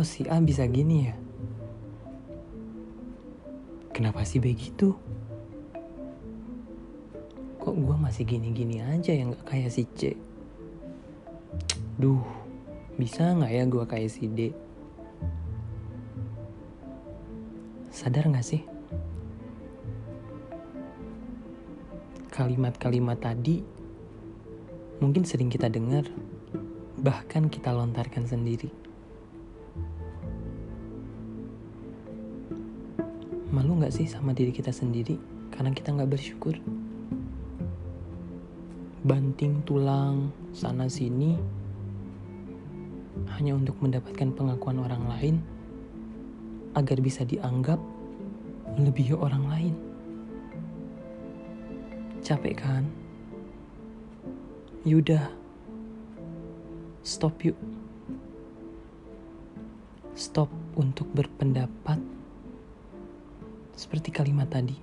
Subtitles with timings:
[0.00, 1.14] kok si A bisa gini ya?
[3.92, 4.96] Kenapa sih begitu?
[7.60, 10.16] Kok gue masih gini-gini aja yang gak kayak si C?
[12.00, 12.24] Duh,
[12.96, 14.56] bisa gak ya gue kayak si D?
[17.92, 18.64] Sadar gak sih?
[22.32, 23.60] Kalimat-kalimat tadi
[24.96, 26.08] mungkin sering kita dengar,
[26.96, 28.79] bahkan kita lontarkan sendiri.
[33.50, 35.18] Malu gak sih sama diri kita sendiri
[35.50, 36.54] karena kita gak bersyukur?
[39.02, 41.34] Banting tulang sana sini
[43.34, 45.36] hanya untuk mendapatkan pengakuan orang lain
[46.78, 47.82] agar bisa dianggap
[48.78, 49.74] lebih orang lain.
[52.22, 52.86] Capek kan?
[54.86, 55.26] Yudah,
[57.02, 57.58] stop yuk.
[60.14, 62.19] Stop untuk berpendapat
[63.80, 64.76] seperti kalimat tadi.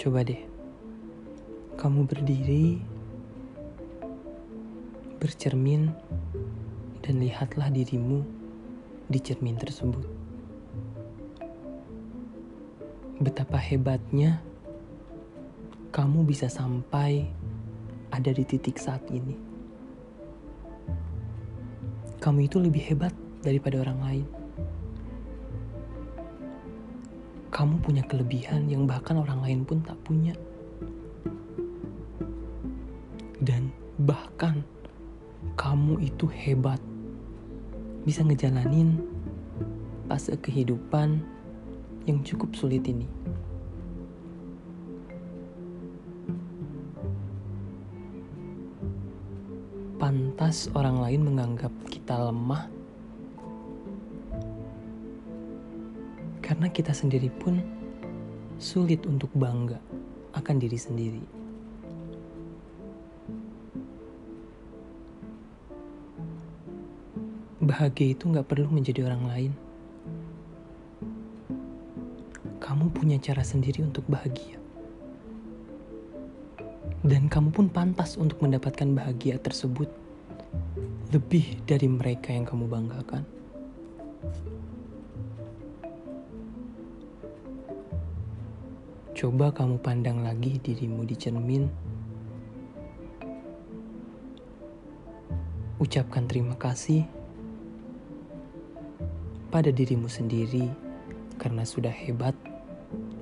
[0.00, 0.40] Coba deh,
[1.76, 2.80] kamu berdiri,
[5.20, 5.92] bercermin,
[7.04, 8.24] dan lihatlah dirimu
[9.04, 10.08] di cermin tersebut.
[13.20, 14.40] Betapa hebatnya
[15.92, 17.28] kamu bisa sampai
[18.08, 19.36] ada di titik saat ini.
[22.24, 23.12] Kamu itu lebih hebat
[23.44, 24.43] daripada orang lain.
[27.54, 30.34] Kamu punya kelebihan yang bahkan orang lain pun tak punya.
[33.38, 33.70] Dan
[34.02, 34.66] bahkan
[35.54, 36.82] kamu itu hebat.
[38.02, 38.98] Bisa ngejalanin
[40.10, 41.22] fase kehidupan
[42.10, 43.06] yang cukup sulit ini.
[50.02, 52.66] Pantas orang lain menganggap kita lemah
[56.44, 57.56] Karena kita sendiri pun
[58.60, 59.80] sulit untuk bangga
[60.36, 61.24] akan diri sendiri.
[67.64, 69.52] Bahagia itu nggak perlu menjadi orang lain.
[72.60, 74.60] Kamu punya cara sendiri untuk bahagia.
[77.00, 79.88] Dan kamu pun pantas untuk mendapatkan bahagia tersebut
[81.08, 83.24] lebih dari mereka yang kamu banggakan.
[89.14, 91.70] Coba kamu pandang lagi dirimu di cermin.
[95.78, 97.06] Ucapkan terima kasih
[99.54, 100.66] pada dirimu sendiri
[101.38, 102.34] karena sudah hebat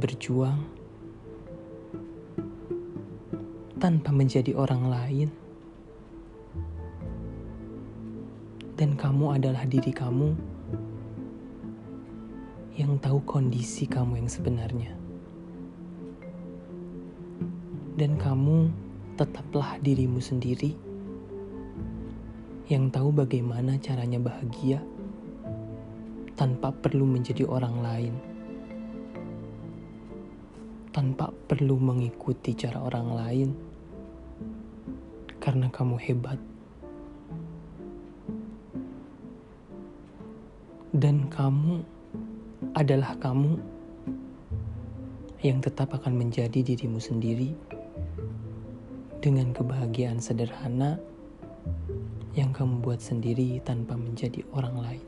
[0.00, 0.56] berjuang
[3.76, 5.28] tanpa menjadi orang lain.
[8.72, 10.32] Dan kamu adalah diri kamu
[12.72, 15.03] yang tahu kondisi kamu yang sebenarnya
[17.94, 18.74] dan kamu
[19.14, 20.74] tetaplah dirimu sendiri.
[22.66, 24.82] Yang tahu bagaimana caranya bahagia
[26.34, 28.14] tanpa perlu menjadi orang lain,
[30.90, 33.48] tanpa perlu mengikuti cara orang lain,
[35.38, 36.40] karena kamu hebat.
[40.94, 41.82] Dan kamu
[42.74, 43.58] adalah kamu
[45.44, 47.52] yang tetap akan menjadi dirimu sendiri
[49.24, 51.00] dengan kebahagiaan sederhana
[52.36, 55.04] yang kamu buat sendiri tanpa menjadi orang lain.